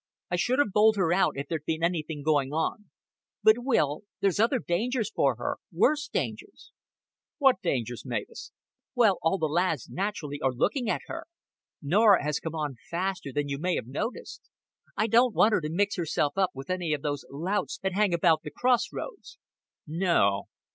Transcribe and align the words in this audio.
I 0.31 0.35
should 0.35 0.57
have 0.57 0.71
bowled 0.71 0.95
her 0.95 1.13
out 1.13 1.33
if 1.37 1.47
there'd 1.47 1.63
been 1.63 1.83
anything 1.83 2.23
going 2.23 2.51
on. 2.51 2.89
But, 3.43 3.57
Will, 3.59 4.01
there's 4.19 4.39
other 4.39 4.57
dangers 4.57 5.11
for 5.11 5.35
her 5.35 5.57
worse 5.71 6.07
dangers." 6.07 6.71
"What 7.37 7.61
dangers, 7.61 8.03
Mavis?" 8.03 8.51
"Well, 8.95 9.19
all 9.21 9.37
the 9.37 9.45
lads 9.45 9.89
naturally 9.91 10.41
are 10.41 10.51
looking 10.53 10.89
at 10.89 11.01
her. 11.05 11.27
Norah 11.83 12.23
has 12.23 12.39
come 12.39 12.55
on 12.55 12.77
faster 12.89 13.31
than 13.31 13.47
you 13.47 13.59
may 13.59 13.75
have 13.75 13.85
noticed. 13.85 14.41
I 14.97 15.05
don't 15.05 15.35
want 15.35 15.53
her 15.53 15.61
to 15.61 15.69
mix 15.69 15.97
herself 15.97 16.35
up 16.35 16.49
with 16.55 16.71
any 16.71 16.93
of 16.93 17.03
those 17.03 17.23
louts 17.29 17.77
that 17.83 17.93
hang 17.93 18.11
about 18.11 18.41
the 18.41 18.49
Cross 18.49 18.91
Roads." 18.91 19.37
"No." 19.85 20.47